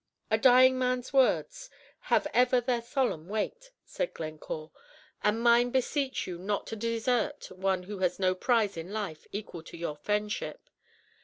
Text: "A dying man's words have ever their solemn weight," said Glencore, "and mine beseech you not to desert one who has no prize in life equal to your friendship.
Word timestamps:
"A 0.31 0.37
dying 0.39 0.79
man's 0.79 1.13
words 1.13 1.69
have 2.09 2.25
ever 2.33 2.59
their 2.59 2.81
solemn 2.81 3.27
weight," 3.27 3.71
said 3.85 4.15
Glencore, 4.15 4.71
"and 5.23 5.39
mine 5.39 5.69
beseech 5.69 6.25
you 6.25 6.39
not 6.39 6.65
to 6.65 6.75
desert 6.75 7.51
one 7.51 7.83
who 7.83 7.99
has 7.99 8.17
no 8.17 8.33
prize 8.33 8.77
in 8.77 8.91
life 8.91 9.27
equal 9.31 9.61
to 9.61 9.77
your 9.77 9.95
friendship. 9.95 10.71